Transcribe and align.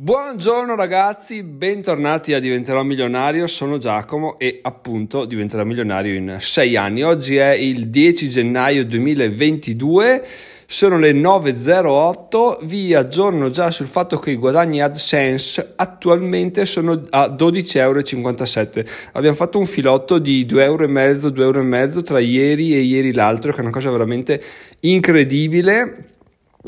Buongiorno 0.00 0.76
ragazzi, 0.76 1.42
bentornati 1.42 2.32
a 2.32 2.38
Diventerò 2.38 2.84
Milionario, 2.84 3.48
sono 3.48 3.78
Giacomo 3.78 4.38
e 4.38 4.60
appunto 4.62 5.24
diventerò 5.24 5.64
milionario 5.64 6.14
in 6.14 6.36
6 6.38 6.76
anni. 6.76 7.02
Oggi 7.02 7.34
è 7.34 7.50
il 7.50 7.88
10 7.88 8.28
gennaio 8.28 8.86
2022, 8.86 10.24
sono 10.66 10.98
le 10.98 11.10
9.08, 11.10 12.64
vi 12.64 12.94
aggiorno 12.94 13.50
già 13.50 13.72
sul 13.72 13.88
fatto 13.88 14.20
che 14.20 14.30
i 14.30 14.36
guadagni 14.36 14.80
AdSense 14.80 15.72
attualmente 15.74 16.64
sono 16.64 17.02
a 17.10 17.26
12,57 17.26 17.76
euro. 17.78 18.88
Abbiamo 19.14 19.34
fatto 19.34 19.58
un 19.58 19.66
filotto 19.66 20.20
di 20.20 20.46
2,5 20.48 20.60
euro, 20.60 20.86
2,5 20.86 21.40
euro 21.40 22.02
tra 22.02 22.20
ieri 22.20 22.76
e 22.76 22.82
ieri 22.82 23.12
l'altro, 23.12 23.50
che 23.50 23.58
è 23.58 23.62
una 23.62 23.70
cosa 23.70 23.90
veramente 23.90 24.40
incredibile 24.78 26.17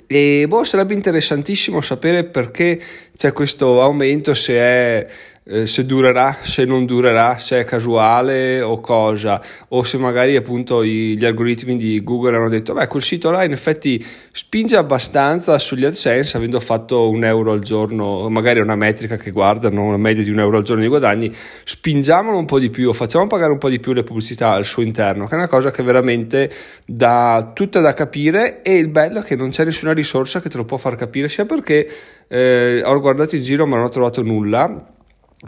e 0.06 0.46
boh, 0.46 0.64
sarebbe 0.64 0.94
interessantissimo 0.94 1.80
sapere 1.80 2.24
perché 2.24 2.80
c'è 3.16 3.32
questo 3.32 3.82
aumento, 3.82 4.34
se 4.34 4.54
è 4.54 5.06
eh, 5.44 5.66
se 5.66 5.86
durerà, 5.86 6.36
se 6.40 6.64
non 6.64 6.84
durerà, 6.84 7.38
se 7.38 7.60
è 7.60 7.64
casuale 7.64 8.60
o 8.60 8.78
cosa, 8.80 9.40
o 9.68 9.82
se 9.82 9.96
magari 9.96 10.36
appunto 10.36 10.84
gli 10.84 11.24
algoritmi 11.24 11.76
di 11.76 12.02
Google 12.04 12.36
hanno 12.36 12.48
detto, 12.48 12.74
beh, 12.74 12.86
quel 12.86 13.02
sito 13.02 13.30
là 13.30 13.42
in 13.42 13.52
effetti 13.52 14.04
spinge 14.32 14.76
abbastanza 14.76 15.58
sugli 15.58 15.84
AdSense, 15.84 16.36
avendo 16.36 16.60
fatto 16.60 17.08
un 17.08 17.24
euro 17.24 17.52
al 17.52 17.60
giorno, 17.60 18.28
magari 18.28 18.60
una 18.60 18.76
metrica 18.76 19.16
che 19.16 19.30
guardano, 19.30 19.82
una 19.82 19.96
media 19.96 20.22
di 20.22 20.30
un 20.30 20.40
euro 20.40 20.58
al 20.58 20.62
giorno 20.62 20.82
di 20.82 20.88
guadagni, 20.88 21.34
spingiamolo 21.64 22.36
un 22.36 22.46
po' 22.46 22.58
di 22.58 22.70
più, 22.70 22.92
facciamo 22.92 23.26
pagare 23.26 23.52
un 23.52 23.58
po' 23.58 23.70
di 23.70 23.80
più 23.80 23.92
le 23.92 24.04
pubblicità 24.04 24.52
al 24.52 24.64
suo 24.64 24.82
interno, 24.82 25.26
che 25.26 25.34
è 25.34 25.38
una 25.38 25.48
cosa 25.48 25.70
che 25.70 25.82
veramente 25.82 26.50
dà 26.84 27.50
tutta 27.54 27.80
da 27.80 27.92
capire 27.94 28.62
e 28.62 28.76
il 28.76 28.88
bello 28.88 29.20
è 29.20 29.22
che 29.22 29.36
non 29.36 29.50
c'è 29.50 29.64
nessuna 29.64 29.92
risorsa 29.92 30.40
che 30.40 30.48
te 30.48 30.58
lo 30.58 30.64
può 30.64 30.76
far 30.76 30.96
capire, 30.96 31.28
sia 31.28 31.46
perché 31.46 31.88
eh, 32.28 32.82
ho 32.84 33.00
guardato 33.00 33.36
in 33.36 33.42
giro 33.42 33.66
ma 33.66 33.76
non 33.76 33.86
ho 33.86 33.88
trovato 33.88 34.22
nulla 34.22 34.98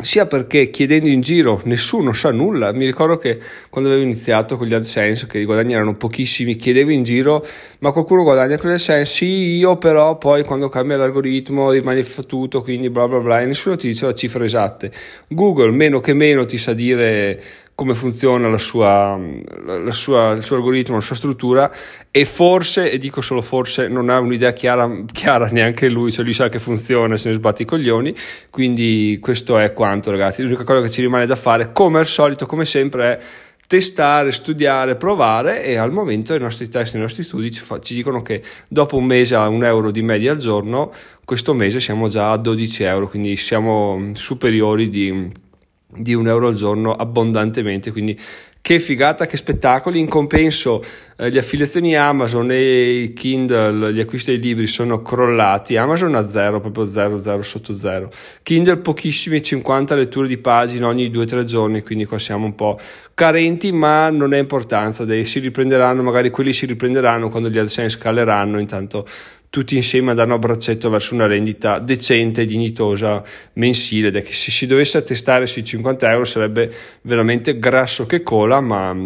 sia 0.00 0.26
perché 0.26 0.70
chiedendo 0.70 1.08
in 1.08 1.20
giro 1.20 1.60
nessuno 1.64 2.12
sa 2.12 2.30
nulla. 2.32 2.72
Mi 2.72 2.86
ricordo 2.86 3.18
che 3.18 3.38
quando 3.68 3.90
avevo 3.90 4.04
iniziato 4.04 4.56
con 4.56 4.66
gli 4.66 4.72
AdSense, 4.72 5.26
che 5.26 5.38
i 5.38 5.44
guadagni 5.44 5.74
erano 5.74 5.94
pochissimi, 5.94 6.56
chiedevo 6.56 6.90
in 6.90 7.02
giro, 7.02 7.44
ma 7.80 7.92
qualcuno 7.92 8.22
guadagna 8.22 8.56
con 8.56 8.70
gli 8.70 8.74
AdSense? 8.74 9.12
Sì, 9.12 9.56
io 9.56 9.76
però 9.76 10.16
poi 10.16 10.44
quando 10.44 10.68
cambia 10.70 10.96
l'algoritmo 10.96 11.70
rimane 11.70 12.02
fottuto, 12.02 12.62
quindi 12.62 12.88
bla 12.88 13.06
bla 13.06 13.18
bla, 13.18 13.40
e 13.42 13.46
nessuno 13.46 13.76
ti 13.76 13.88
diceva 13.88 14.14
cifre 14.14 14.46
esatte. 14.46 14.90
Google 15.28 15.72
meno 15.72 16.00
che 16.00 16.14
meno 16.14 16.46
ti 16.46 16.56
sa 16.56 16.72
dire 16.72 17.40
come 17.82 17.94
funziona 17.94 18.48
la 18.48 18.58
sua, 18.58 19.18
la 19.64 19.90
sua, 19.90 20.30
il 20.30 20.42
suo 20.42 20.54
algoritmo, 20.54 20.94
la 20.94 21.00
sua 21.00 21.16
struttura 21.16 21.68
e 22.12 22.24
forse, 22.24 22.88
e 22.88 22.96
dico 22.96 23.20
solo 23.20 23.42
forse, 23.42 23.88
non 23.88 24.08
ha 24.08 24.20
un'idea 24.20 24.52
chiara, 24.52 24.88
chiara 25.10 25.48
neanche 25.48 25.88
lui, 25.88 26.12
cioè 26.12 26.24
lui 26.24 26.32
sa 26.32 26.48
che 26.48 26.60
funziona 26.60 27.16
se 27.16 27.30
ne 27.30 27.34
sbatti 27.34 27.62
i 27.62 27.64
coglioni, 27.64 28.14
quindi 28.50 29.18
questo 29.20 29.58
è 29.58 29.72
quanto 29.72 30.12
ragazzi, 30.12 30.42
l'unica 30.42 30.62
cosa 30.62 30.80
che 30.80 30.90
ci 30.90 31.00
rimane 31.00 31.26
da 31.26 31.34
fare 31.34 31.72
come 31.72 31.98
al 31.98 32.06
solito, 32.06 32.46
come 32.46 32.64
sempre 32.64 33.04
è 33.04 33.22
testare, 33.66 34.30
studiare, 34.30 34.94
provare 34.94 35.64
e 35.64 35.74
al 35.74 35.90
momento 35.90 36.34
i 36.34 36.38
nostri 36.38 36.68
test, 36.68 36.94
i 36.94 36.98
nostri 36.98 37.24
studi 37.24 37.50
ci, 37.50 37.62
fa, 37.62 37.80
ci, 37.80 37.94
dicono 37.94 38.22
che 38.22 38.44
dopo 38.68 38.96
un 38.96 39.06
mese 39.06 39.34
a 39.34 39.48
un 39.48 39.64
euro 39.64 39.90
di 39.90 40.02
media 40.02 40.30
al 40.30 40.38
giorno, 40.38 40.92
questo 41.24 41.52
mese 41.52 41.80
siamo 41.80 42.06
già 42.06 42.30
a 42.30 42.36
12 42.36 42.84
euro, 42.84 43.08
quindi 43.08 43.36
siamo 43.36 44.10
superiori 44.12 44.88
di 44.88 45.50
di 45.94 46.14
un 46.14 46.26
euro 46.26 46.48
al 46.48 46.54
giorno 46.54 46.94
abbondantemente 46.94 47.92
quindi 47.92 48.18
che 48.62 48.78
figata, 48.78 49.26
che 49.26 49.36
spettacoli. 49.36 49.98
In 49.98 50.08
compenso, 50.08 50.82
eh, 51.16 51.30
le 51.30 51.40
affiliazioni 51.40 51.96
Amazon 51.96 52.48
e 52.52 53.12
Kindle, 53.14 53.92
gli 53.92 53.98
acquisti 53.98 54.30
dei 54.30 54.40
libri 54.40 54.68
sono 54.68 55.02
crollati. 55.02 55.76
Amazon 55.76 56.14
a 56.14 56.28
zero, 56.28 56.60
proprio 56.60 56.86
zero, 56.86 57.18
zero 57.18 57.42
sotto 57.42 57.72
zero. 57.72 58.08
Kindle 58.44 58.76
pochissime, 58.76 59.42
50 59.42 59.96
letture 59.96 60.28
di 60.28 60.38
pagine 60.38 60.84
ogni 60.86 61.10
2-3 61.10 61.42
giorni, 61.42 61.82
quindi 61.82 62.04
qua 62.04 62.20
siamo 62.20 62.46
un 62.46 62.54
po' 62.54 62.78
carenti, 63.14 63.72
ma 63.72 64.10
non 64.10 64.32
è 64.32 64.38
importanza. 64.38 65.04
Dei 65.04 65.24
si 65.24 65.40
riprenderanno, 65.40 66.00
magari 66.04 66.30
quelli 66.30 66.52
si 66.52 66.64
riprenderanno 66.64 67.28
quando 67.28 67.50
gli 67.50 67.58
AdSense 67.58 67.98
scaleranno. 67.98 68.60
Intanto 68.60 69.04
tutti 69.52 69.76
insieme 69.76 70.12
a 70.12 70.14
dare 70.14 70.28
un 70.28 70.36
abbraccetto 70.36 70.88
verso 70.88 71.12
una 71.12 71.26
rendita 71.26 71.78
decente 71.78 72.46
dignitosa 72.46 73.22
mensile, 73.52 74.10
che 74.22 74.32
se 74.32 74.50
si 74.50 74.64
dovesse 74.64 74.96
attestare 74.96 75.46
sui 75.46 75.62
50 75.62 76.10
euro 76.10 76.24
sarebbe 76.24 76.72
veramente 77.02 77.58
grasso 77.58 78.06
che 78.06 78.22
cola, 78.22 78.62
ma 78.62 78.96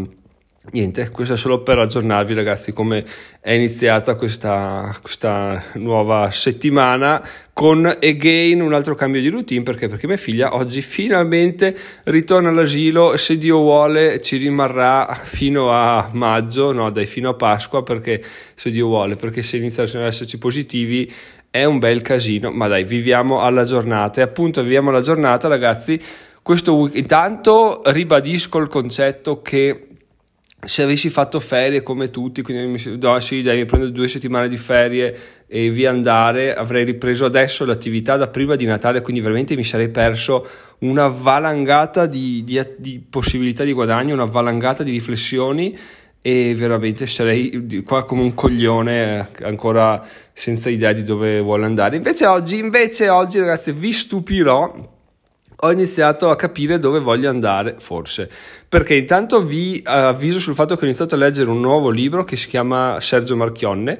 Niente, 0.72 1.10
questo 1.10 1.34
è 1.34 1.36
solo 1.36 1.62
per 1.62 1.78
aggiornarvi 1.78 2.34
ragazzi 2.34 2.72
come 2.72 3.04
è 3.40 3.52
iniziata 3.52 4.16
questa, 4.16 4.98
questa, 5.00 5.62
nuova 5.74 6.32
settimana 6.32 7.24
con 7.52 7.86
again 7.86 8.60
un 8.60 8.74
altro 8.74 8.96
cambio 8.96 9.20
di 9.20 9.28
routine. 9.28 9.62
Perché, 9.62 9.86
perché 9.86 10.08
mia 10.08 10.16
figlia 10.16 10.56
oggi 10.56 10.82
finalmente 10.82 11.74
ritorna 12.04 12.48
all'asilo. 12.48 13.16
Se 13.16 13.38
Dio 13.38 13.58
vuole 13.58 14.20
ci 14.20 14.38
rimarrà 14.38 15.16
fino 15.22 15.70
a 15.70 16.10
maggio, 16.12 16.72
no 16.72 16.90
dai 16.90 17.06
fino 17.06 17.28
a 17.28 17.34
Pasqua 17.34 17.84
perché 17.84 18.20
se 18.54 18.70
Dio 18.70 18.86
vuole, 18.88 19.14
perché 19.14 19.42
se 19.42 19.58
iniziano 19.58 19.88
ad 19.88 20.06
esserci 20.06 20.36
positivi 20.36 21.10
è 21.48 21.62
un 21.62 21.78
bel 21.78 22.02
casino, 22.02 22.50
ma 22.50 22.66
dai 22.66 22.82
viviamo 22.82 23.40
alla 23.40 23.62
giornata. 23.62 24.20
E 24.20 24.24
appunto 24.24 24.62
viviamo 24.62 24.90
alla 24.90 25.00
giornata 25.00 25.46
ragazzi. 25.46 25.98
Questo 26.42 26.74
week 26.74 26.96
intanto 26.96 27.82
ribadisco 27.84 28.58
il 28.58 28.68
concetto 28.68 29.42
che 29.42 29.86
se 30.66 30.82
avessi 30.82 31.10
fatto 31.10 31.38
ferie 31.40 31.82
come 31.82 32.10
tutti, 32.10 32.42
quindi 32.42 32.66
mi 32.66 32.98
no, 33.00 33.20
sì, 33.20 33.42
dai, 33.42 33.58
mi 33.58 33.64
prendo 33.64 33.88
due 33.88 34.08
settimane 34.08 34.48
di 34.48 34.56
ferie 34.56 35.16
e 35.46 35.70
via 35.70 35.90
andare, 35.90 36.54
avrei 36.54 36.84
ripreso 36.84 37.24
adesso 37.24 37.64
l'attività 37.64 38.16
da 38.16 38.28
prima 38.28 38.56
di 38.56 38.64
Natale, 38.64 39.00
quindi 39.00 39.20
veramente 39.20 39.54
mi 39.54 39.64
sarei 39.64 39.88
perso 39.88 40.46
una 40.80 41.06
valangata 41.06 42.06
di, 42.06 42.42
di, 42.44 42.60
di 42.76 43.04
possibilità 43.08 43.64
di 43.64 43.72
guadagno, 43.72 44.14
una 44.14 44.24
valangata 44.24 44.82
di 44.82 44.90
riflessioni 44.90 45.76
e 46.20 46.54
veramente 46.56 47.06
sarei 47.06 47.82
qua 47.86 48.04
come 48.04 48.22
un 48.22 48.34
coglione 48.34 49.28
ancora 49.42 50.04
senza 50.32 50.68
idea 50.68 50.92
di 50.92 51.04
dove 51.04 51.40
vuole 51.40 51.64
andare. 51.64 51.96
Invece 51.96 52.26
oggi, 52.26 52.58
invece 52.58 53.08
oggi 53.08 53.38
ragazzi 53.38 53.70
vi 53.70 53.92
stupirò 53.92 54.94
ho 55.56 55.70
iniziato 55.70 56.30
a 56.30 56.36
capire 56.36 56.78
dove 56.78 56.98
voglio 56.98 57.30
andare, 57.30 57.76
forse. 57.78 58.28
Perché 58.68 58.94
intanto 58.94 59.42
vi 59.42 59.80
avviso 59.84 60.38
sul 60.38 60.54
fatto 60.54 60.76
che 60.76 60.82
ho 60.82 60.86
iniziato 60.86 61.14
a 61.14 61.18
leggere 61.18 61.50
un 61.50 61.60
nuovo 61.60 61.90
libro 61.90 62.24
che 62.24 62.36
si 62.36 62.48
chiama 62.48 62.98
Sergio 63.00 63.36
Marchionne 63.36 63.98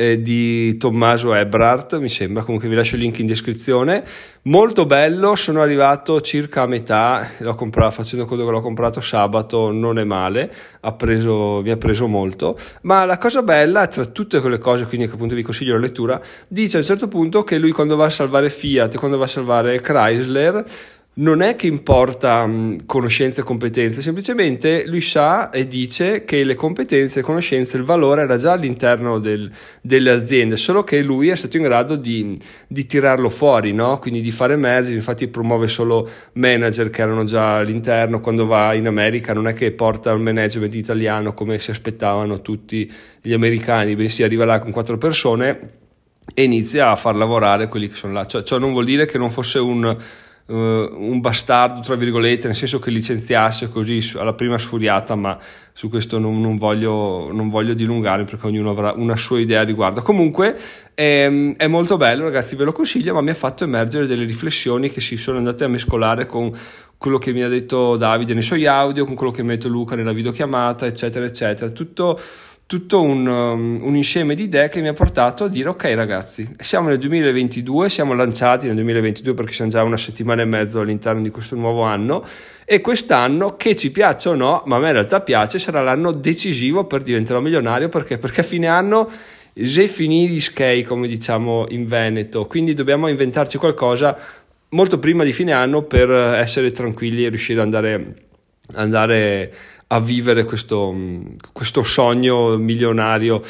eh, 0.00 0.22
di 0.22 0.78
Tommaso 0.78 1.34
Ebrard, 1.34 1.98
mi 2.00 2.08
sembra, 2.08 2.42
comunque 2.42 2.70
vi 2.70 2.74
lascio 2.74 2.94
il 2.94 3.02
link 3.02 3.18
in 3.18 3.26
descrizione. 3.26 4.02
Molto 4.44 4.86
bello, 4.86 5.34
sono 5.36 5.60
arrivato 5.60 6.22
circa 6.22 6.62
a 6.62 6.66
metà, 6.66 7.28
l'ho 7.38 7.54
comprato, 7.54 7.90
facendo 7.90 8.24
conto 8.24 8.46
che 8.46 8.50
l'ho 8.50 8.62
comprato 8.62 9.02
sabato, 9.02 9.70
non 9.70 9.98
è 9.98 10.04
male, 10.04 10.50
ha 10.80 10.92
preso, 10.92 11.60
mi 11.62 11.70
ha 11.70 11.76
preso 11.76 12.06
molto, 12.06 12.56
ma 12.82 13.04
la 13.04 13.18
cosa 13.18 13.42
bella, 13.42 13.86
tra 13.88 14.06
tutte 14.06 14.40
quelle 14.40 14.56
cose, 14.56 14.86
quindi 14.86 15.06
che 15.06 15.12
appunto 15.12 15.34
vi 15.34 15.42
consiglio 15.42 15.74
la 15.74 15.80
lettura, 15.80 16.18
dice 16.48 16.78
a 16.78 16.80
un 16.80 16.86
certo 16.86 17.06
punto 17.06 17.44
che 17.44 17.58
lui 17.58 17.72
quando 17.72 17.96
va 17.96 18.06
a 18.06 18.10
salvare 18.10 18.48
Fiat, 18.48 18.96
quando 18.96 19.18
va 19.18 19.24
a 19.24 19.28
salvare 19.28 19.78
Chrysler, 19.80 20.64
non 21.20 21.42
è 21.42 21.54
che 21.54 21.66
importa 21.66 22.46
mh, 22.46 22.86
conoscenze 22.86 23.40
e 23.40 23.44
competenze, 23.44 24.00
semplicemente 24.00 24.86
lui 24.86 25.00
sa 25.00 25.50
e 25.50 25.66
dice 25.66 26.24
che 26.24 26.44
le 26.44 26.54
competenze, 26.54 27.18
le 27.18 27.24
conoscenze, 27.24 27.76
il 27.76 27.82
valore 27.82 28.22
era 28.22 28.38
già 28.38 28.52
all'interno 28.52 29.18
del, 29.18 29.50
delle 29.82 30.10
aziende, 30.10 30.56
solo 30.56 30.82
che 30.82 31.02
lui 31.02 31.28
è 31.28 31.36
stato 31.36 31.58
in 31.58 31.64
grado 31.64 31.96
di, 31.96 32.38
di 32.66 32.86
tirarlo 32.86 33.28
fuori, 33.28 33.72
no? 33.72 33.98
quindi 33.98 34.22
di 34.22 34.30
fare 34.30 34.54
emergere, 34.54 34.94
infatti 34.94 35.28
promuove 35.28 35.68
solo 35.68 36.08
manager 36.34 36.88
che 36.88 37.02
erano 37.02 37.24
già 37.24 37.56
all'interno, 37.56 38.20
quando 38.20 38.46
va 38.46 38.72
in 38.72 38.86
America 38.86 39.34
non 39.34 39.46
è 39.46 39.52
che 39.52 39.72
porta 39.72 40.10
il 40.12 40.20
management 40.20 40.74
italiano 40.74 41.34
come 41.34 41.58
si 41.58 41.70
aspettavano 41.70 42.40
tutti 42.40 42.90
gli 43.20 43.34
americani, 43.34 43.94
bensì 43.94 44.22
arriva 44.22 44.46
là 44.46 44.58
con 44.58 44.70
quattro 44.70 44.96
persone 44.96 45.78
e 46.32 46.44
inizia 46.44 46.90
a 46.90 46.96
far 46.96 47.16
lavorare 47.16 47.68
quelli 47.68 47.88
che 47.88 47.96
sono 47.96 48.14
là, 48.14 48.24
cioè, 48.24 48.42
ciò 48.42 48.56
non 48.56 48.72
vuol 48.72 48.86
dire 48.86 49.04
che 49.04 49.18
non 49.18 49.30
fosse 49.30 49.58
un 49.58 49.96
uh, 50.50 50.54
un 50.54 51.20
bastardo, 51.20 51.80
tra 51.80 51.94
virgolette, 51.94 52.46
nel 52.46 52.56
senso 52.56 52.78
che 52.78 52.90
licenziasse 52.90 53.68
così 53.68 54.00
alla 54.16 54.34
prima 54.34 54.58
sfuriata, 54.58 55.14
ma 55.14 55.38
su 55.72 55.88
questo 55.88 56.18
non, 56.18 56.40
non, 56.40 56.58
voglio, 56.58 57.30
non 57.32 57.48
voglio 57.48 57.74
dilungarmi 57.74 58.24
perché 58.24 58.46
ognuno 58.46 58.70
avrà 58.70 58.92
una 58.92 59.16
sua 59.16 59.38
idea 59.38 59.60
a 59.60 59.64
riguardo. 59.64 60.02
Comunque 60.02 60.56
ehm, 60.94 61.56
è, 61.56 61.66
molto 61.66 61.96
bello, 61.96 62.24
ragazzi, 62.24 62.56
ve 62.56 62.64
lo 62.64 62.72
consiglio, 62.72 63.14
ma 63.14 63.20
mi 63.20 63.30
ha 63.30 63.34
fatto 63.34 63.64
emergere 63.64 64.06
delle 64.06 64.24
riflessioni 64.24 64.90
che 64.90 65.00
si 65.00 65.16
sono 65.16 65.38
andate 65.38 65.64
a 65.64 65.68
mescolare 65.68 66.26
con 66.26 66.52
quello 66.98 67.16
che 67.16 67.32
mi 67.32 67.42
ha 67.42 67.48
detto 67.48 67.96
Davide 67.96 68.34
nei 68.34 68.42
suoi 68.42 68.66
audio, 68.66 69.06
con 69.06 69.14
quello 69.14 69.32
che 69.32 69.42
mi 69.42 69.52
ha 69.52 69.54
detto 69.54 69.68
Luca 69.68 69.94
nella 69.94 70.12
videochiamata, 70.12 70.84
eccetera, 70.84 71.24
eccetera. 71.24 71.70
Tutto 71.70 72.20
tutto 72.70 73.02
un, 73.02 73.26
um, 73.26 73.80
un, 73.82 73.96
insieme 73.96 74.36
di 74.36 74.44
idee 74.44 74.68
che 74.68 74.80
mi 74.80 74.86
ha 74.86 74.92
portato 74.92 75.42
a 75.42 75.48
dire 75.48 75.70
ok 75.70 75.92
ragazzi, 75.92 76.48
siamo 76.56 76.86
nel 76.86 76.98
2022, 76.98 77.88
siamo 77.88 78.14
lanciati 78.14 78.66
nel 78.66 78.76
2022 78.76 79.34
perché 79.34 79.52
siamo 79.52 79.72
già 79.72 79.82
una 79.82 79.96
settimana 79.96 80.42
e 80.42 80.44
mezzo 80.44 80.78
all'interno 80.78 81.20
di 81.20 81.30
questo 81.30 81.56
nuovo 81.56 81.82
anno 81.82 82.24
e 82.64 82.80
quest'anno, 82.80 83.56
che 83.56 83.74
ci 83.74 83.90
piaccia 83.90 84.30
o 84.30 84.34
no, 84.36 84.62
ma 84.66 84.76
a 84.76 84.78
me 84.78 84.86
in 84.86 84.92
realtà 84.92 85.20
piace, 85.20 85.58
sarà 85.58 85.82
l'anno 85.82 86.12
decisivo 86.12 86.84
per 86.84 87.02
diventare 87.02 87.40
milionario 87.40 87.88
perché? 87.88 88.18
Perché 88.18 88.42
a 88.42 88.44
fine 88.44 88.68
anno 88.68 89.10
j'ai 89.52 89.88
fini 89.88 90.28
di 90.28 90.38
skei, 90.38 90.84
come 90.84 91.08
diciamo 91.08 91.66
in 91.70 91.86
Veneto, 91.86 92.46
quindi 92.46 92.74
dobbiamo 92.74 93.08
inventarci 93.08 93.58
qualcosa 93.58 94.16
molto 94.68 95.00
prima 95.00 95.24
di 95.24 95.32
fine 95.32 95.50
anno 95.50 95.82
per 95.82 96.08
essere 96.08 96.70
tranquilli 96.70 97.24
e 97.24 97.30
riuscire 97.30 97.58
ad 97.58 97.64
andare, 97.64 98.14
andare 98.74 99.52
a 99.88 100.00
vivere 100.00 100.44
questo, 100.44 100.94
questo 101.52 101.82
sogno 101.82 102.56
milionario. 102.56 103.42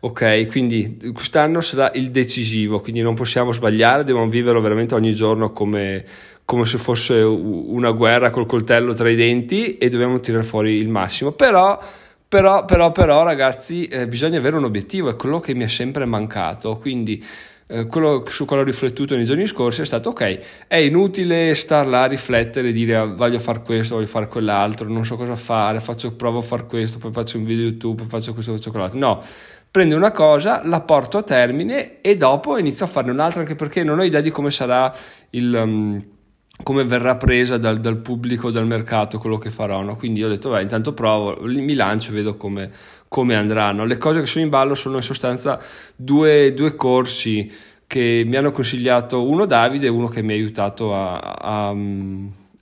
Ok, 0.00 0.46
quindi 0.46 0.96
quest'anno 1.12 1.60
sarà 1.60 1.90
il 1.94 2.10
decisivo, 2.12 2.78
quindi 2.78 3.02
non 3.02 3.14
possiamo 3.14 3.50
sbagliare, 3.50 4.04
dobbiamo 4.04 4.28
viverlo 4.28 4.60
veramente 4.60 4.94
ogni 4.94 5.12
giorno 5.12 5.52
come, 5.52 6.04
come 6.44 6.66
se 6.66 6.78
fosse 6.78 7.14
una 7.20 7.90
guerra 7.90 8.30
col 8.30 8.46
coltello 8.46 8.94
tra 8.94 9.10
i 9.10 9.16
denti 9.16 9.76
e 9.76 9.88
dobbiamo 9.88 10.20
tirare 10.20 10.44
fuori 10.44 10.76
il 10.76 10.88
massimo. 10.88 11.32
Però, 11.32 11.80
però, 12.28 12.64
però, 12.64 12.92
però 12.92 13.24
ragazzi, 13.24 13.88
eh, 13.88 14.06
bisogna 14.06 14.38
avere 14.38 14.56
un 14.56 14.64
obiettivo, 14.64 15.10
è 15.10 15.16
quello 15.16 15.40
che 15.40 15.52
mi 15.54 15.64
è 15.64 15.68
sempre 15.68 16.04
mancato. 16.04 16.76
Quindi 16.76 17.24
eh, 17.70 17.86
quello 17.86 18.24
su 18.26 18.46
cui 18.46 18.56
ho 18.56 18.62
riflettuto 18.62 19.14
nei 19.14 19.26
giorni 19.26 19.46
scorsi 19.46 19.82
è 19.82 19.84
stato 19.84 20.10
ok, 20.10 20.66
è 20.66 20.76
inutile 20.76 21.54
star 21.54 21.86
là 21.86 22.04
a 22.04 22.06
riflettere 22.06 22.70
e 22.70 22.72
dire 22.72 22.96
ah, 22.96 23.04
voglio 23.04 23.38
fare 23.38 23.62
questo, 23.62 23.96
voglio 23.96 24.06
fare 24.06 24.26
quell'altro, 24.26 24.88
non 24.88 25.04
so 25.04 25.16
cosa 25.16 25.36
fare, 25.36 25.78
faccio, 25.80 26.12
provo 26.14 26.38
a 26.38 26.42
fare 26.42 26.64
questo, 26.64 26.98
poi 26.98 27.12
faccio 27.12 27.36
un 27.36 27.44
video 27.44 27.66
YouTube, 27.66 28.04
faccio 28.08 28.32
questo, 28.32 28.52
faccio 28.52 28.70
quell'altro. 28.70 28.98
No, 28.98 29.22
prendo 29.70 29.96
una 29.96 30.12
cosa, 30.12 30.62
la 30.64 30.80
porto 30.80 31.18
a 31.18 31.22
termine 31.22 32.00
e 32.00 32.16
dopo 32.16 32.56
inizio 32.56 32.86
a 32.86 32.88
farne 32.88 33.10
un'altra 33.10 33.40
anche 33.40 33.54
perché 33.54 33.84
non 33.84 33.98
ho 33.98 34.02
idea 34.02 34.20
di 34.20 34.30
come 34.30 34.50
sarà 34.50 34.92
il... 35.30 35.52
Um, 35.54 36.16
come 36.62 36.84
verrà 36.84 37.16
presa 37.16 37.56
dal, 37.56 37.80
dal, 37.80 37.96
pubblico, 37.96 38.50
dal 38.50 38.66
mercato 38.66 39.18
quello 39.18 39.38
che 39.38 39.50
farò. 39.50 39.82
No? 39.82 39.96
Quindi 39.96 40.22
ho 40.22 40.28
detto, 40.28 40.50
beh, 40.50 40.62
intanto 40.62 40.92
provo, 40.92 41.38
mi 41.42 41.74
lancio 41.74 42.10
e 42.10 42.14
vedo 42.14 42.36
come, 42.36 42.70
come, 43.08 43.36
andranno. 43.36 43.84
Le 43.84 43.96
cose 43.96 44.20
che 44.20 44.26
sono 44.26 44.44
in 44.44 44.50
ballo 44.50 44.74
sono 44.74 44.96
in 44.96 45.02
sostanza 45.02 45.60
due, 45.94 46.52
due, 46.54 46.74
corsi 46.74 47.50
che 47.86 48.22
mi 48.26 48.36
hanno 48.36 48.50
consigliato 48.50 49.26
uno 49.26 49.46
Davide 49.46 49.86
e 49.86 49.90
uno 49.90 50.08
che 50.08 50.22
mi 50.22 50.32
ha 50.32 50.34
aiutato 50.34 50.94
a, 50.94 51.18
a, 51.18 51.74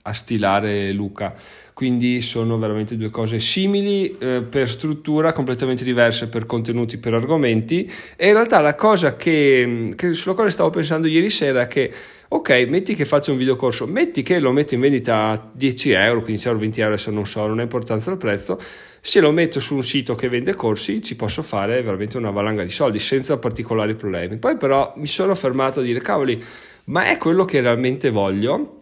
a 0.07 0.13
stilare 0.13 0.91
Luca. 0.93 1.35
Quindi 1.73 2.21
sono 2.21 2.57
veramente 2.57 2.97
due 2.97 3.09
cose 3.09 3.39
simili 3.39 4.17
eh, 4.17 4.41
per 4.41 4.69
struttura, 4.69 5.31
completamente 5.31 5.83
diverse 5.83 6.27
per 6.27 6.45
contenuti, 6.45 6.97
per 6.97 7.13
argomenti. 7.13 7.91
E 8.15 8.27
in 8.27 8.33
realtà 8.33 8.59
la 8.61 8.73
cosa 8.73 9.15
che, 9.15 9.91
che 9.95 10.13
sulla 10.13 10.33
quale 10.33 10.49
stavo 10.49 10.69
pensando 10.71 11.07
ieri 11.07 11.29
sera 11.29 11.61
è 11.61 11.67
che 11.67 11.93
ok, 12.29 12.65
metti 12.67 12.95
che 12.95 13.05
faccio 13.05 13.31
un 13.31 13.37
videocorso, 13.37 13.85
metti 13.85 14.21
che 14.21 14.39
lo 14.39 14.51
metto 14.51 14.73
in 14.73 14.81
vendita 14.81 15.29
a 15.29 15.49
10 15.51 15.91
euro, 15.91 16.21
15 16.21 16.47
euro, 16.47 16.59
20 16.59 16.79
euro, 16.81 16.93
adesso 16.93 17.11
non 17.11 17.27
so, 17.27 17.45
non 17.45 17.59
ha 17.59 17.61
importanza 17.61 18.11
il 18.11 18.17
prezzo, 18.17 18.59
se 18.99 19.19
lo 19.21 19.31
metto 19.31 19.59
su 19.59 19.75
un 19.75 19.83
sito 19.83 20.15
che 20.15 20.27
vende 20.27 20.55
corsi 20.55 21.01
ci 21.01 21.15
posso 21.15 21.41
fare 21.41 21.81
veramente 21.81 22.17
una 22.17 22.31
valanga 22.31 22.63
di 22.63 22.71
soldi 22.71 22.99
senza 22.99 23.37
particolari 23.37 23.95
problemi. 23.95 24.37
Poi 24.37 24.57
però 24.57 24.93
mi 24.97 25.07
sono 25.07 25.35
fermato 25.35 25.79
a 25.79 25.83
dire, 25.83 26.01
cavoli, 26.01 26.43
ma 26.85 27.05
è 27.05 27.17
quello 27.17 27.45
che 27.45 27.61
realmente 27.61 28.09
voglio? 28.09 28.76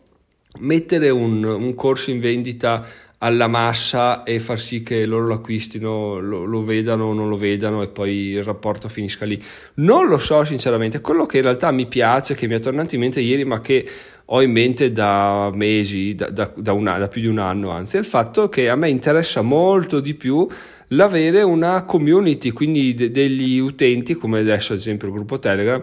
Mettere 0.60 1.10
un, 1.10 1.44
un 1.44 1.74
corso 1.76 2.12
in 2.12 2.20
vendita 2.20 2.86
alla 3.20 3.48
massa 3.48 4.24
e 4.24 4.40
far 4.40 4.60
sì 4.60 4.84
che 4.84 5.06
loro 5.06 5.28
lo 5.28 5.34
acquistino, 5.36 6.20
lo, 6.20 6.44
lo, 6.46 6.64
vedano 6.64 7.06
o 7.06 7.14
non 7.14 7.30
lo 7.30 7.38
vedano 7.38 7.82
e 7.82 7.88
poi 7.88 8.32
il 8.32 8.44
rapporto 8.44 8.88
finisca 8.88 9.26
lì. 9.26 9.42
Non 9.76 10.08
lo 10.08 10.18
so 10.18 10.44
sinceramente, 10.44 11.02
quello 11.02 11.26
che 11.26 11.38
in 11.38 11.44
realtà 11.44 11.72
mi 11.72 11.88
piace, 11.88 12.36
che 12.36 12.48
mi 12.48 12.56
è 12.56 12.60
tornato 12.60 12.96
in 12.96 13.02
mente 13.02 13.22
ieri 13.22 13.46
ma 13.46 13.62
che 13.62 13.88
ho 14.26 14.42
in 14.42 14.52
mente 14.52 14.92
da 14.92 15.50
mesi, 15.54 16.14
da, 16.16 16.30
da, 16.30 16.52
da, 16.56 16.74
una, 16.74 16.98
da 16.98 17.08
più 17.08 17.22
di 17.22 17.28
un 17.28 17.40
anno 17.40 17.70
anzi, 17.70 17.98
è 17.98 18.00
il 18.00 18.06
fatto 18.06 18.50
che 18.50 18.70
a 18.70 18.76
me 18.76 18.90
interessa 18.90 19.42
molto 19.42 20.00
di 20.00 20.14
più 20.14 20.48
l'avere 20.90 21.42
una 21.42 21.84
community, 21.84 22.52
quindi 22.52 22.94
de- 22.94 23.12
degli 23.12 23.60
utenti 23.60 24.14
come 24.14 24.40
adesso 24.40 24.74
ad 24.74 24.80
esempio 24.80 25.08
il 25.08 25.14
gruppo 25.14 25.40
Telegram 25.40 25.82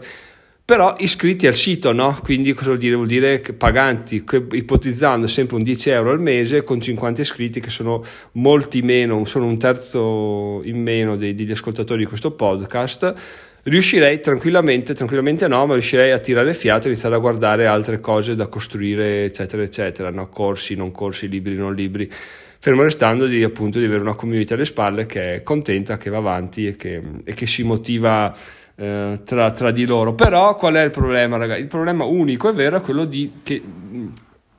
però 0.64 0.94
iscritti 0.98 1.46
al 1.46 1.54
sito, 1.54 1.92
no? 1.92 2.18
Quindi 2.22 2.52
cosa 2.52 2.66
vuol 2.66 2.78
dire? 2.78 2.94
Vuol 2.94 3.08
dire 3.08 3.40
che 3.40 3.52
paganti, 3.52 4.22
che, 4.22 4.44
ipotizzando 4.52 5.26
sempre 5.26 5.56
un 5.56 5.62
10 5.62 5.90
euro 5.90 6.10
al 6.12 6.20
mese 6.20 6.62
con 6.62 6.80
50 6.80 7.20
iscritti 7.22 7.60
che 7.60 7.70
sono 7.70 8.04
molti 8.32 8.80
meno, 8.82 9.24
sono 9.24 9.46
un 9.46 9.58
terzo 9.58 10.62
in 10.64 10.80
meno 10.80 11.16
dei, 11.16 11.34
degli 11.34 11.50
ascoltatori 11.50 12.00
di 12.00 12.06
questo 12.06 12.30
podcast, 12.30 13.12
riuscirei 13.64 14.20
tranquillamente, 14.20 14.94
tranquillamente 14.94 15.48
no, 15.48 15.66
ma 15.66 15.72
riuscirei 15.72 16.12
a 16.12 16.18
tirare 16.18 16.54
fiato 16.54 16.86
e 16.86 16.90
iniziare 16.90 17.16
a 17.16 17.18
guardare 17.18 17.66
altre 17.66 17.98
cose 17.98 18.36
da 18.36 18.46
costruire, 18.46 19.24
eccetera, 19.24 19.62
eccetera, 19.62 20.10
no? 20.10 20.28
Corsi, 20.28 20.76
non 20.76 20.92
corsi, 20.92 21.28
libri, 21.28 21.56
non 21.56 21.74
libri 21.74 22.10
fermo 22.62 22.84
restando 22.84 23.26
di, 23.26 23.42
appunto, 23.42 23.80
di 23.80 23.86
avere 23.86 24.02
una 24.02 24.14
community 24.14 24.54
alle 24.54 24.64
spalle 24.64 25.04
che 25.04 25.34
è 25.34 25.42
contenta, 25.42 25.98
che 25.98 26.10
va 26.10 26.18
avanti 26.18 26.68
e 26.68 26.76
che, 26.76 27.02
e 27.24 27.34
che 27.34 27.44
si 27.48 27.64
motiva 27.64 28.32
eh, 28.74 29.20
tra, 29.24 29.50
tra, 29.50 29.70
di 29.70 29.84
loro. 29.84 30.14
Però 30.14 30.56
qual 30.56 30.74
è 30.74 30.82
il 30.82 30.90
problema, 30.90 31.36
ragazzi? 31.36 31.60
Il 31.60 31.66
problema 31.66 32.04
unico 32.04 32.48
è 32.48 32.52
vero 32.52 32.78
è 32.78 32.80
quello 32.80 33.04
di 33.04 33.30
che 33.42 33.62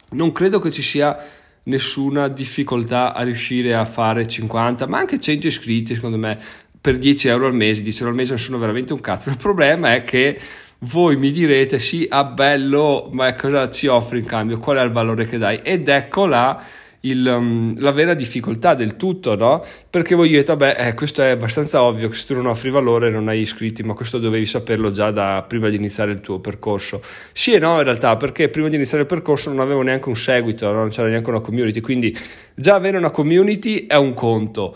non 0.10 0.32
credo 0.32 0.60
che 0.60 0.72
ci 0.72 0.82
sia 0.82 1.18
nessuna 1.64 2.28
difficoltà 2.28 3.14
a 3.14 3.24
riuscire 3.24 3.74
a 3.74 3.86
fare 3.86 4.28
50, 4.28 4.88
ma 4.88 4.98
anche 4.98 5.20
100 5.20 5.48
iscritti, 5.48 5.96
secondo 5.96 6.18
me, 6.18 6.38
per 6.80 6.98
10 6.98 7.28
euro 7.30 7.48
al 7.48 7.56
mese. 7.56 7.82
10 7.82 8.00
euro 8.00 8.12
al 8.12 8.18
mese 8.18 8.32
non 8.32 8.40
sono 8.40 8.58
veramente 8.58 8.94
un 8.94 9.00
cazzo. 9.00 9.30
Il 9.30 9.38
problema 9.38 9.94
è 9.94 10.04
che 10.04 10.40
voi 10.80 11.16
mi 11.16 11.32
direte 11.32 11.80
sì, 11.80 12.06
ah 12.10 12.26
bello, 12.26 13.10
ma 13.14 13.34
cosa 13.36 13.70
ci 13.70 13.88
offri 13.88 14.20
in 14.20 14.26
cambio? 14.26 14.58
Qual 14.60 14.78
è 14.78 14.84
il 14.84 14.92
valore 14.92 15.26
che 15.26 15.38
dai? 15.38 15.60
Ed 15.64 15.88
ecco 15.88 16.26
là 16.26 16.62
il, 17.06 17.26
um, 17.26 17.74
la 17.80 17.92
vera 17.92 18.14
difficoltà 18.14 18.76
del 18.76 18.96
tutto, 18.96 19.36
no? 19.36 19.64
Perché 19.90 20.16
voi 20.16 20.30
dite, 20.30 20.44
vabbè, 20.44 20.88
eh, 20.88 20.94
questo 20.94 21.22
è 21.22 21.30
abbastanza 21.30 21.82
ovvio 21.84 22.10
che 22.10 22.16
se 22.16 22.26
tu 22.26 22.34
non 22.36 22.46
offri 22.46 22.70
valore 22.70 23.10
non 23.10 23.28
hai 23.28 23.40
iscritti, 23.40 23.84
ma 23.84 23.94
questo 23.94 24.20
dovevi 24.20 24.46
saperlo 24.46 24.92
già 24.92 25.12
da 25.12 25.44
prima 25.48 25.70
di 25.70 25.76
iniziare 25.76 26.12
il 26.12 26.22
tuo 26.22 26.40
percorso. 26.40 27.02
Sì 27.32 27.54
e 27.54 27.60
no, 27.60 27.78
in 27.78 27.84
realtà, 27.84 28.16
perché 28.16 28.50
prima 28.50 28.70
di 28.70 28.76
iniziare 28.76 29.04
il 29.04 29.10
percorso 29.10 29.50
non 29.50 29.60
avevo 29.60 29.82
neanche 29.82 30.10
un 30.10 30.16
seguito, 30.16 30.72
no? 30.72 30.80
non 30.80 30.90
c'era 30.90 31.08
neanche 31.08 31.30
una 31.30 31.42
community, 31.42 31.82
quindi 31.82 32.18
già 32.56 32.76
avere 32.76 32.98
una 32.98 33.12
community 33.12 33.86
è 33.88 33.96
un 33.96 34.14
conto 34.14 34.76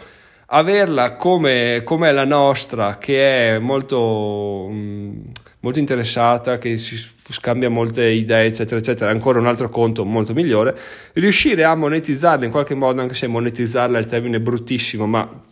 averla 0.49 1.15
come, 1.15 1.81
come 1.83 2.11
la 2.11 2.23
nostra, 2.23 2.97
che 2.97 3.55
è 3.55 3.59
molto, 3.59 4.67
mm, 4.69 5.19
molto 5.61 5.79
interessata, 5.79 6.57
che 6.57 6.77
si 6.77 6.95
scambia 7.29 7.69
molte 7.69 8.05
idee, 8.05 8.45
eccetera, 8.45 8.79
eccetera, 8.79 9.09
è 9.09 9.13
ancora 9.13 9.39
un 9.39 9.47
altro 9.47 9.69
conto 9.69 10.05
molto 10.05 10.33
migliore, 10.33 10.77
riuscire 11.13 11.63
a 11.63 11.75
monetizzarla 11.75 12.45
in 12.45 12.51
qualche 12.51 12.75
modo, 12.75 13.01
anche 13.01 13.15
se 13.15 13.27
monetizzarla 13.27 13.97
è 13.97 13.99
il 13.99 14.05
termine 14.05 14.39
bruttissimo, 14.39 15.05
ma 15.05 15.46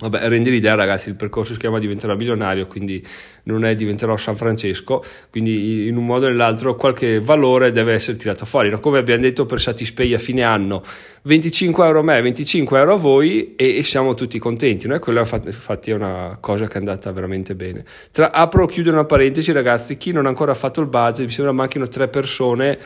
Vabbè, 0.00 0.28
rendi 0.28 0.50
l'idea, 0.50 0.74
ragazzi, 0.74 1.10
il 1.10 1.14
percorso 1.14 1.52
si 1.52 1.60
chiama 1.60 1.78
diventerò 1.78 2.16
milionario, 2.16 2.66
quindi 2.66 3.06
non 3.44 3.66
è 3.66 3.74
diventerò 3.74 4.16
San 4.16 4.34
Francesco, 4.34 5.02
quindi 5.30 5.88
in 5.88 5.96
un 5.96 6.06
modo 6.06 6.24
o 6.24 6.28
nell'altro 6.30 6.74
qualche 6.74 7.20
valore 7.20 7.70
deve 7.70 7.92
essere 7.92 8.16
tirato 8.16 8.46
fuori. 8.46 8.70
No? 8.70 8.80
Come 8.80 8.96
abbiamo 8.96 9.20
detto 9.20 9.44
per 9.44 9.60
Satispay 9.60 10.14
a 10.14 10.18
fine 10.18 10.42
anno, 10.42 10.82
25 11.22 11.84
euro 11.84 11.98
a 11.98 12.02
me, 12.02 12.22
25 12.22 12.78
euro 12.78 12.94
a 12.94 12.96
voi 12.96 13.54
e, 13.56 13.76
e 13.76 13.82
siamo 13.82 14.14
tutti 14.14 14.38
contenti. 14.38 14.88
No? 14.88 14.94
E 14.94 15.00
quella 15.00 15.20
infatti 15.20 15.90
è 15.90 15.94
una 15.94 16.38
cosa 16.40 16.66
che 16.66 16.74
è 16.74 16.78
andata 16.78 17.12
veramente 17.12 17.54
bene. 17.54 17.84
Tra, 18.10 18.32
apro 18.32 18.64
chiudo 18.64 18.90
una 18.90 19.04
parentesi, 19.04 19.52
ragazzi, 19.52 19.98
chi 19.98 20.12
non 20.12 20.24
ha 20.24 20.30
ancora 20.30 20.54
fatto 20.54 20.80
il 20.80 20.86
budget, 20.86 21.26
mi 21.26 21.30
sembra 21.30 21.52
manchino 21.52 21.86
tre 21.88 22.08
persone 22.08 22.78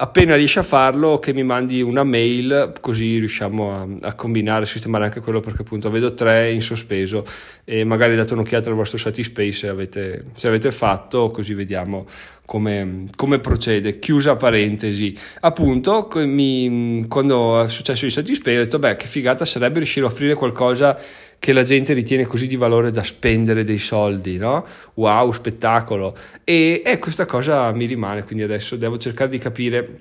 appena 0.00 0.36
riesci 0.36 0.58
a 0.58 0.62
farlo 0.62 1.18
che 1.18 1.32
mi 1.32 1.42
mandi 1.42 1.82
una 1.82 2.04
mail 2.04 2.72
così 2.80 3.18
riusciamo 3.18 3.72
a, 3.72 3.86
a 4.08 4.14
combinare, 4.14 4.62
a 4.62 4.66
sistemare 4.66 5.04
anche 5.04 5.20
quello 5.20 5.40
perché 5.40 5.62
appunto 5.62 5.90
vedo 5.90 6.14
tre 6.14 6.52
in 6.52 6.62
sospeso 6.62 7.24
e 7.64 7.82
magari 7.84 8.14
date 8.14 8.32
un'occhiata 8.32 8.68
al 8.68 8.76
vostro 8.76 8.96
Satispace 8.98 9.52
se 9.52 9.68
avete, 9.68 10.24
se 10.34 10.46
avete 10.46 10.70
fatto 10.70 11.30
così 11.30 11.54
vediamo 11.54 12.06
come, 12.48 13.08
come, 13.14 13.40
procede. 13.40 13.98
Chiusa 13.98 14.36
parentesi. 14.36 15.14
Appunto, 15.40 16.08
mi, 16.14 17.04
quando 17.06 17.62
è 17.62 17.68
successo 17.68 18.06
il 18.06 18.12
Satispace 18.12 18.56
ho 18.56 18.62
detto 18.62 18.78
beh 18.78 18.96
che 18.96 19.06
figata 19.06 19.44
sarebbe 19.44 19.76
riuscire 19.76 20.06
a 20.06 20.08
offrire 20.08 20.32
qualcosa 20.32 20.98
che 21.38 21.52
la 21.52 21.62
gente 21.62 21.92
ritiene 21.92 22.26
così 22.26 22.46
di 22.46 22.56
valore 22.56 22.90
da 22.90 23.04
spendere 23.04 23.64
dei 23.64 23.78
soldi, 23.78 24.36
no? 24.38 24.66
Wow, 24.94 25.30
spettacolo. 25.32 26.16
E, 26.44 26.82
e 26.84 26.98
questa 26.98 27.26
cosa 27.26 27.70
mi 27.72 27.86
rimane, 27.86 28.24
quindi 28.24 28.44
adesso 28.44 28.76
devo 28.76 28.98
cercare 28.98 29.30
di 29.30 29.38
capire 29.38 30.00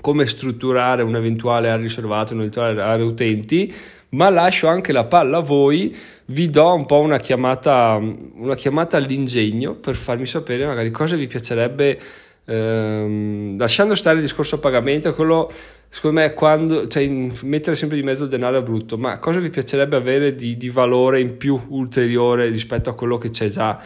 come 0.00 0.26
strutturare 0.26 1.02
un 1.02 1.16
eventuale 1.16 1.68
area 1.68 1.82
riservato, 1.82 2.34
un 2.34 2.40
eventuale 2.40 2.80
area 2.80 3.04
utenti, 3.04 3.74
ma 4.10 4.30
lascio 4.30 4.68
anche 4.68 4.92
la 4.92 5.04
palla 5.04 5.38
a 5.38 5.42
voi, 5.42 5.94
vi 6.26 6.48
do 6.50 6.74
un 6.74 6.86
po' 6.86 7.00
una 7.00 7.18
chiamata, 7.18 7.96
una 7.96 8.54
chiamata 8.54 8.96
all'ingegno 8.96 9.74
per 9.74 9.96
farmi 9.96 10.26
sapere 10.26 10.66
magari 10.66 10.90
cosa 10.90 11.16
vi 11.16 11.26
piacerebbe, 11.26 11.98
ehm, 12.48 13.58
lasciando 13.58 13.94
stare 13.94 14.16
il 14.16 14.22
discorso 14.22 14.56
a 14.56 14.58
pagamento, 14.58 15.14
quello 15.14 15.50
secondo 15.88 16.20
me 16.20 16.34
quando, 16.34 16.88
cioè, 16.88 17.08
mettere 17.42 17.76
sempre 17.76 17.96
di 17.96 18.02
mezzo 18.02 18.24
il 18.24 18.30
denaro 18.30 18.58
è 18.58 18.62
brutto, 18.62 18.96
ma 18.96 19.18
cosa 19.18 19.38
vi 19.38 19.50
piacerebbe 19.50 19.96
avere 19.96 20.34
di, 20.34 20.56
di 20.56 20.70
valore 20.70 21.20
in 21.20 21.36
più 21.36 21.60
ulteriore 21.68 22.48
rispetto 22.48 22.90
a 22.90 22.94
quello 22.94 23.18
che 23.18 23.30
c'è 23.30 23.48
già 23.48 23.80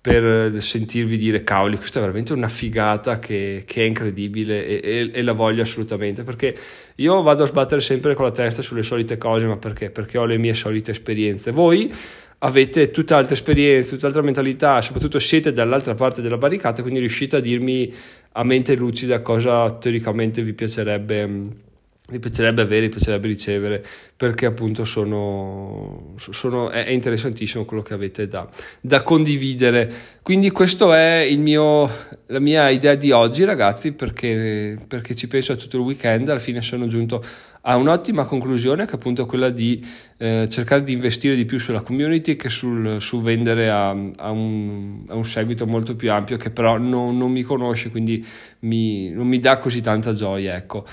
per 0.00 0.62
sentirvi 0.62 1.16
dire 1.16 1.42
cavoli 1.42 1.76
questa 1.76 1.98
è 1.98 2.02
veramente 2.02 2.32
una 2.32 2.48
figata 2.48 3.18
che, 3.18 3.64
che 3.66 3.82
è 3.82 3.84
incredibile 3.84 4.64
e, 4.64 4.80
e, 4.82 5.10
e, 5.12 5.22
la 5.22 5.32
voglio 5.32 5.62
assolutamente 5.62 6.22
perché 6.22 6.56
io 6.96 7.20
vado 7.22 7.42
a 7.42 7.46
sbattere 7.46 7.80
sempre 7.80 8.14
con 8.14 8.24
la 8.24 8.30
testa 8.30 8.62
sulle 8.62 8.82
solite 8.82 9.18
cose 9.18 9.46
ma 9.46 9.56
perché? 9.56 9.90
Perché 9.90 10.18
ho 10.18 10.24
le 10.24 10.38
mie 10.38 10.54
solite 10.54 10.92
esperienze 10.92 11.50
voi 11.50 11.92
avete 12.38 12.90
tutt'altra 12.90 13.34
esperienza, 13.34 13.94
tutt'altra 13.94 14.22
mentalità, 14.22 14.80
soprattutto 14.80 15.18
siete 15.18 15.52
dall'altra 15.52 15.94
parte 15.94 16.22
della 16.22 16.36
barricata, 16.36 16.82
quindi 16.82 17.00
riuscite 17.00 17.36
a 17.36 17.40
dirmi 17.40 17.92
a 18.32 18.44
mente 18.44 18.76
lucida 18.76 19.20
cosa 19.20 19.70
teoricamente 19.72 20.42
vi 20.42 20.52
piacerebbe 20.52 21.66
mi 22.10 22.18
piacerebbe 22.20 22.62
avere, 22.62 22.82
mi 22.82 22.88
piacerebbe 22.88 23.26
ricevere, 23.26 23.84
perché 24.16 24.46
appunto 24.46 24.86
sono, 24.86 26.14
sono, 26.16 26.70
è 26.70 26.88
interessantissimo 26.88 27.66
quello 27.66 27.82
che 27.82 27.92
avete 27.92 28.26
da, 28.26 28.48
da 28.80 29.02
condividere. 29.02 29.92
Quindi 30.22 30.50
questa 30.50 30.98
è 30.98 31.34
mio, 31.36 31.90
la 32.26 32.40
mia 32.40 32.70
idea 32.70 32.94
di 32.94 33.10
oggi, 33.10 33.44
ragazzi, 33.44 33.92
perché, 33.92 34.78
perché 34.88 35.14
ci 35.14 35.28
penso 35.28 35.52
a 35.52 35.56
tutto 35.56 35.76
il 35.76 35.82
weekend, 35.82 36.30
alla 36.30 36.38
fine 36.38 36.62
sono 36.62 36.86
giunto 36.86 37.22
a 37.62 37.76
un'ottima 37.76 38.24
conclusione 38.24 38.86
che 38.86 38.94
appunto 38.94 39.24
è 39.24 39.26
quella 39.26 39.50
di 39.50 39.84
eh, 40.16 40.46
cercare 40.48 40.82
di 40.82 40.92
investire 40.92 41.36
di 41.36 41.44
più 41.44 41.58
sulla 41.58 41.82
community 41.82 42.36
che 42.36 42.48
sul, 42.48 42.98
su 43.00 43.20
vendere 43.20 43.68
a, 43.68 43.90
a, 43.90 44.30
un, 44.30 45.04
a, 45.08 45.14
un, 45.14 45.24
seguito 45.24 45.66
molto 45.66 45.94
più 45.94 46.10
ampio 46.10 46.38
che 46.38 46.50
però 46.50 46.78
non, 46.78 47.18
non 47.18 47.30
mi 47.30 47.42
conosce, 47.42 47.90
quindi 47.90 48.24
mi, 48.60 49.10
non 49.10 49.26
mi 49.26 49.38
dà 49.38 49.58
così 49.58 49.82
tanta 49.82 50.14
gioia, 50.14 50.56
ecco. 50.56 50.86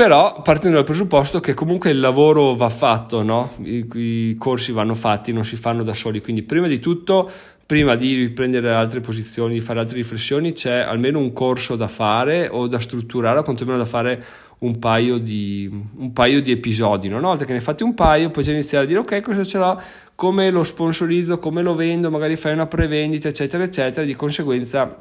Però 0.00 0.40
partendo 0.40 0.76
dal 0.76 0.86
presupposto 0.86 1.40
che 1.40 1.52
comunque 1.52 1.90
il 1.90 2.00
lavoro 2.00 2.54
va 2.54 2.70
fatto, 2.70 3.22
no? 3.22 3.50
I, 3.58 3.86
I, 3.92 4.36
corsi 4.38 4.72
vanno 4.72 4.94
fatti, 4.94 5.30
non 5.30 5.44
si 5.44 5.56
fanno 5.56 5.82
da 5.82 5.92
soli, 5.92 6.22
quindi 6.22 6.42
prima 6.42 6.66
di 6.66 6.80
tutto, 6.80 7.30
prima 7.66 7.96
di 7.96 8.14
riprendere 8.14 8.72
altre 8.72 9.00
posizioni, 9.00 9.52
di 9.52 9.60
fare 9.60 9.78
altre 9.78 9.98
riflessioni, 9.98 10.54
c'è 10.54 10.78
almeno 10.78 11.18
un 11.18 11.34
corso 11.34 11.76
da 11.76 11.86
fare 11.86 12.48
o 12.50 12.66
da 12.66 12.80
strutturare, 12.80 13.40
o 13.40 13.42
quantomeno 13.42 13.76
da 13.76 13.84
fare 13.84 14.24
un 14.60 14.78
paio 14.78 15.18
di, 15.18 15.70
un 15.98 16.14
paio 16.14 16.40
di 16.40 16.50
episodi. 16.50 17.08
No? 17.08 17.18
Una 17.18 17.26
volta 17.26 17.44
che 17.44 17.52
ne 17.52 17.60
fate 17.60 17.84
un 17.84 17.92
paio, 17.92 18.30
poi 18.30 18.42
già 18.42 18.52
iniziare 18.52 18.84
a 18.84 18.86
dire 18.88 19.00
ok, 19.00 19.20
cosa 19.20 19.44
ce 19.44 19.58
l'ho, 19.58 19.78
come 20.14 20.48
lo 20.50 20.64
sponsorizzo, 20.64 21.38
come 21.38 21.60
lo 21.60 21.74
vendo, 21.74 22.10
magari 22.10 22.36
fai 22.36 22.54
una 22.54 22.66
prevendita, 22.66 23.28
eccetera, 23.28 23.64
eccetera. 23.64 24.06
Di 24.06 24.14
conseguenza 24.16 24.96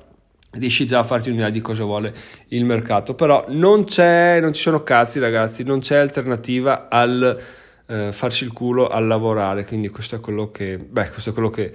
riesci 0.52 0.86
già 0.86 1.00
a 1.00 1.04
farti 1.04 1.30
un'idea 1.30 1.50
di 1.50 1.62
cosa 1.62 1.84
vuole 1.84 2.14
il 2.50 2.66
mercato. 2.66 3.14
Però 3.14 3.46
non 3.50 3.86
c'è, 3.86 4.40
non 4.40 4.54
ci 4.54 4.62
sono 4.62 4.84
cazzi, 4.84 5.20
ragazzi, 5.20 5.64
non 5.64 5.80
c'è 5.80 5.98
alternativa 5.98 6.88
al 6.90 7.40
eh, 7.88 8.12
farsi 8.12 8.44
il 8.44 8.54
culo 8.54 8.88
al 8.88 9.08
lavorare. 9.08 9.66
Quindi 9.66 9.90
questo 9.90 10.16
è 10.16 10.20
quello 10.20 10.52
che, 10.52 10.78
beh, 10.78 11.10
questo 11.10 11.32
è 11.32 11.34
quello 11.34 11.50
che 11.50 11.72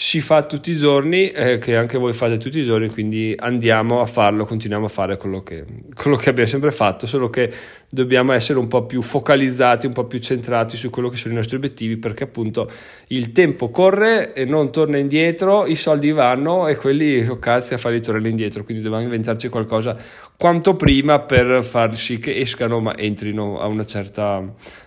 si 0.00 0.20
fa 0.20 0.44
tutti 0.44 0.70
i 0.70 0.76
giorni, 0.76 1.28
eh, 1.28 1.58
che 1.58 1.76
anche 1.76 1.98
voi 1.98 2.12
fate 2.12 2.36
tutti 2.38 2.60
i 2.60 2.64
giorni, 2.64 2.88
quindi 2.88 3.34
andiamo 3.36 4.00
a 4.00 4.06
farlo, 4.06 4.44
continuiamo 4.44 4.86
a 4.86 4.88
fare 4.88 5.16
quello 5.16 5.42
che, 5.42 5.64
quello 5.92 6.16
che, 6.16 6.30
abbiamo 6.30 6.48
sempre 6.48 6.70
fatto, 6.70 7.08
solo 7.08 7.28
che 7.30 7.52
dobbiamo 7.88 8.30
essere 8.30 8.60
un 8.60 8.68
po' 8.68 8.86
più 8.86 9.02
focalizzati, 9.02 9.86
un 9.86 9.92
po' 9.92 10.04
più 10.04 10.20
centrati 10.20 10.76
su 10.76 10.88
quello 10.88 11.08
che 11.08 11.16
sono 11.16 11.34
i 11.34 11.36
nostri 11.36 11.56
obiettivi, 11.56 11.96
perché 11.96 12.22
appunto 12.22 12.70
il 13.08 13.32
tempo 13.32 13.70
corre 13.70 14.34
e 14.34 14.44
non 14.44 14.70
torna 14.70 14.98
indietro, 14.98 15.66
i 15.66 15.74
soldi 15.74 16.12
vanno 16.12 16.68
e 16.68 16.76
quelli, 16.76 17.26
oh 17.26 17.40
cazzo, 17.40 17.74
a 17.74 17.78
farli 17.78 18.00
tornare 18.00 18.28
indietro, 18.28 18.62
quindi 18.62 18.84
dobbiamo 18.84 19.02
inventarci 19.02 19.48
qualcosa 19.48 19.96
quanto 20.36 20.76
prima 20.76 21.18
per 21.18 21.64
far 21.64 21.96
sì 21.96 22.18
che 22.18 22.36
escano 22.36 22.78
ma 22.78 22.96
entrino 22.96 23.66
una 23.66 23.84
certa, 23.84 24.44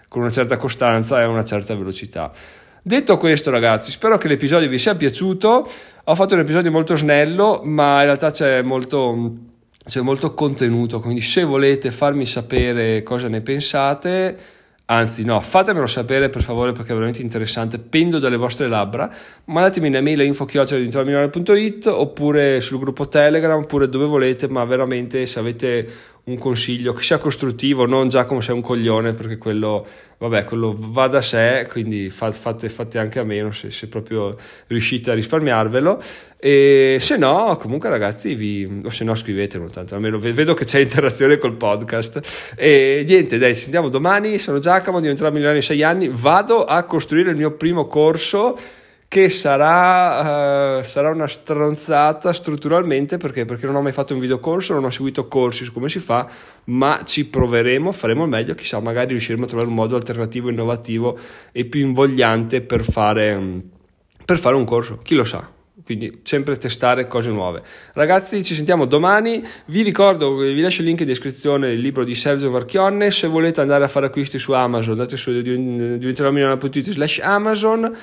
con 0.07 0.21
una 0.21 0.31
certa 0.31 0.55
costanza 0.55 1.19
e 1.19 1.23
a 1.23 1.27
una 1.27 1.43
certa 1.43 1.75
velocità. 1.75 2.31
Detto 2.83 3.17
questo, 3.17 3.51
ragazzi, 3.51 3.91
spero 3.91 4.17
che 4.17 4.27
l'episodio 4.27 4.67
vi 4.67 4.79
sia 4.79 4.95
piaciuto. 4.95 5.69
Ho 6.05 6.15
fatto 6.15 6.33
un 6.33 6.39
episodio 6.39 6.71
molto 6.71 6.95
snello, 6.95 7.61
ma 7.63 7.99
in 7.99 8.05
realtà 8.05 8.31
c'è 8.31 8.63
molto, 8.63 9.33
c'è 9.85 10.01
molto 10.01 10.33
contenuto. 10.33 10.99
Quindi, 10.99 11.21
se 11.21 11.43
volete 11.43 11.91
farmi 11.91 12.25
sapere 12.25 13.03
cosa 13.03 13.27
ne 13.27 13.41
pensate, 13.41 14.35
anzi, 14.85 15.23
no, 15.23 15.39
fatemelo 15.41 15.85
sapere 15.85 16.29
per 16.29 16.41
favore 16.41 16.71
perché 16.71 16.89
è 16.89 16.95
veramente 16.95 17.21
interessante. 17.21 17.77
Pendo 17.77 18.17
dalle 18.17 18.37
vostre 18.37 18.67
labbra. 18.67 19.07
Mandatemi 19.45 19.87
una 19.89 20.01
mail 20.01 20.21
a 20.21 20.23
info-it 20.23 21.85
oppure 21.85 22.61
sul 22.61 22.79
gruppo 22.79 23.07
Telegram 23.07 23.59
oppure 23.59 23.89
dove 23.89 24.05
volete, 24.05 24.47
ma 24.49 24.65
veramente 24.65 25.27
se 25.27 25.37
avete 25.37 25.87
un 26.31 26.37
consiglio 26.37 26.93
che 26.93 27.03
sia 27.03 27.17
costruttivo, 27.17 27.85
non 27.85 28.09
già 28.09 28.25
come 28.25 28.41
sei 28.41 28.55
un 28.55 28.61
coglione, 28.61 29.13
perché 29.13 29.37
quello, 29.37 29.85
vabbè, 30.17 30.45
quello 30.45 30.75
va 30.77 31.07
da 31.07 31.21
sé, 31.21 31.67
quindi 31.69 32.09
fate, 32.09 32.69
fate 32.69 32.97
anche 32.97 33.19
a 33.19 33.23
meno 33.23 33.51
se, 33.51 33.69
se, 33.69 33.87
proprio 33.87 34.35
riuscite 34.67 35.11
a 35.11 35.13
risparmiarvelo. 35.13 36.01
E 36.39 36.97
se 36.99 37.17
no, 37.17 37.55
comunque 37.57 37.89
ragazzi, 37.89 38.33
vi, 38.33 38.81
o 38.83 38.89
se 38.89 39.03
no 39.03 39.13
scrivetelo, 39.13 39.69
tanto 39.69 39.95
almeno 39.95 40.17
vedo 40.17 40.53
che 40.53 40.65
c'è 40.65 40.79
interazione 40.79 41.37
col 41.37 41.55
podcast. 41.55 42.53
E 42.55 43.03
niente, 43.07 43.37
dai, 43.37 43.53
ci 43.53 43.63
sentiamo 43.63 43.89
domani, 43.89 44.37
sono 44.37 44.59
Giacomo, 44.59 44.99
diventerò 44.99 45.29
milionario 45.29 45.59
in 45.59 45.65
sei 45.65 45.83
anni, 45.83 46.09
vado 46.11 46.63
a 46.63 46.83
costruire 46.83 47.31
il 47.31 47.37
mio 47.37 47.51
primo 47.51 47.85
corso 47.87 48.57
che 49.11 49.27
sarà, 49.27 50.79
uh, 50.79 50.83
sarà, 50.85 51.09
una 51.09 51.27
stronzata 51.27 52.31
strutturalmente 52.31 53.17
perché? 53.17 53.43
perché 53.43 53.65
non 53.65 53.75
ho 53.75 53.81
mai 53.81 53.91
fatto 53.91 54.13
un 54.13 54.21
videocorso, 54.21 54.73
non 54.73 54.85
ho 54.85 54.89
seguito 54.89 55.27
corsi 55.27 55.65
su 55.65 55.73
come 55.73 55.89
si 55.89 55.99
fa, 55.99 56.31
ma 56.67 57.01
ci 57.03 57.25
proveremo, 57.25 57.91
faremo 57.91 58.23
il 58.23 58.29
meglio, 58.29 58.55
chissà, 58.55 58.79
magari 58.79 59.09
riusciremo 59.09 59.43
a 59.43 59.47
trovare 59.47 59.67
un 59.67 59.75
modo 59.75 59.97
alternativo, 59.97 60.47
innovativo 60.47 61.19
e 61.51 61.65
più 61.65 61.81
invogliante 61.81 62.61
per 62.61 62.85
fare, 62.85 63.37
per 64.23 64.39
fare 64.39 64.55
un 64.55 64.63
corso, 64.63 64.99
chi 64.99 65.15
lo 65.15 65.25
sa 65.25 65.45
quindi 65.83 66.21
sempre 66.23 66.55
testare 66.57 67.07
cose 67.07 67.31
nuove. 67.31 67.63
Ragazzi, 67.93 68.41
ci 68.45 68.53
sentiamo 68.53 68.85
domani. 68.85 69.43
Vi 69.65 69.81
ricordo, 69.81 70.37
vi 70.37 70.61
lascio 70.61 70.81
il 70.81 70.87
link 70.87 71.01
in 71.01 71.07
descrizione 71.07 71.67
del 71.67 71.81
libro 71.81 72.05
di 72.05 72.15
Sergio 72.15 72.49
Marchionne. 72.49 73.11
Se 73.11 73.27
volete 73.27 73.59
andare 73.59 73.83
a 73.83 73.87
fare 73.89 74.05
acquisti 74.05 74.39
su 74.39 74.53
Amazon, 74.53 74.91
andate 74.93 75.17
su 75.17 75.31
diventerò 75.41 76.31
slash 76.31 77.19
Amazon 77.21 77.93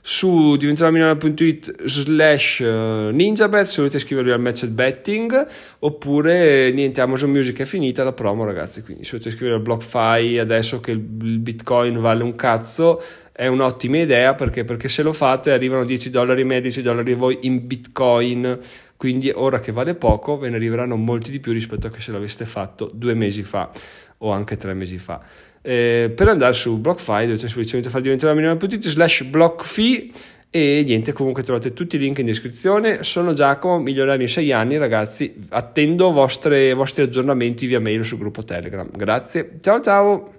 su 0.00 0.56
diventeròmilionario.it 0.56 1.84
slash 1.84 2.60
eh, 2.60 3.10
ninjabet 3.12 3.66
se 3.66 3.76
volete 3.76 3.96
iscrivervi 3.96 4.30
al 4.30 4.40
match 4.40 4.66
betting 4.66 5.46
oppure 5.80 6.70
niente 6.72 7.00
Amazon 7.00 7.30
Music 7.30 7.60
è 7.60 7.64
finita 7.64 8.04
la 8.04 8.12
promo 8.12 8.44
ragazzi 8.44 8.82
quindi 8.82 9.04
se 9.04 9.10
volete 9.12 9.28
iscrivervi 9.28 9.58
al 9.58 9.64
BlockFi 9.64 10.38
adesso 10.38 10.80
che 10.80 10.92
il 10.92 10.98
bitcoin 11.00 12.00
vale 12.00 12.22
un 12.22 12.34
cazzo 12.34 13.02
è 13.38 13.46
un'ottima 13.46 13.98
idea 13.98 14.34
perché, 14.34 14.64
perché 14.64 14.88
se 14.88 15.04
lo 15.04 15.12
fate 15.12 15.52
arrivano 15.52 15.84
10 15.84 16.10
dollari 16.10 16.42
me 16.42 16.60
10 16.60 16.82
dollari 16.82 17.14
voi 17.14 17.38
in 17.42 17.68
bitcoin. 17.68 18.58
Quindi 18.96 19.30
ora 19.32 19.60
che 19.60 19.70
vale 19.70 19.94
poco 19.94 20.38
ve 20.38 20.48
ne 20.48 20.56
arriveranno 20.56 20.96
molti 20.96 21.30
di 21.30 21.38
più 21.38 21.52
rispetto 21.52 21.86
a 21.86 21.90
che 21.90 22.00
se 22.00 22.10
l'aveste 22.10 22.44
fatto 22.44 22.90
due 22.92 23.14
mesi 23.14 23.44
fa 23.44 23.70
o 24.18 24.32
anche 24.32 24.56
tre 24.56 24.74
mesi 24.74 24.98
fa 24.98 25.22
eh, 25.62 26.12
per 26.14 26.28
andare 26.28 26.52
su 26.52 26.78
BlockFi 26.78 27.26
dovete 27.26 27.46
semplicemente 27.46 27.90
fare 27.90 28.02
diventare 28.02 28.32
la 28.32 28.40
milione.it 28.40 28.88
slash 28.88 29.24
BlockFi 29.24 30.12
e 30.50 30.82
niente, 30.86 31.12
comunque 31.12 31.42
trovate 31.42 31.74
tutti 31.74 31.96
i 31.96 31.98
link 31.98 32.18
in 32.18 32.26
descrizione. 32.26 33.02
Sono 33.04 33.34
Giacomo, 33.34 33.78
miglionario 33.78 34.22
in 34.22 34.28
6 34.28 34.52
anni, 34.52 34.78
ragazzi. 34.78 35.34
Attendo 35.50 36.10
vostre, 36.10 36.72
vostri 36.72 37.02
aggiornamenti 37.02 37.66
via 37.66 37.80
mail 37.80 38.02
sul 38.04 38.18
gruppo 38.18 38.42
Telegram. 38.42 38.88
Grazie, 38.90 39.58
ciao 39.60 39.80
ciao! 39.80 40.37